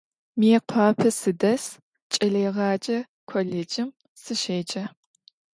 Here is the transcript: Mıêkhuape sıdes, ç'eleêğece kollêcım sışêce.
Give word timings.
Mıêkhuape 0.39 1.09
sıdes, 1.19 1.63
ç'eleêğece 2.11 2.97
kollêcım 3.29 3.89
sışêce. 4.21 4.83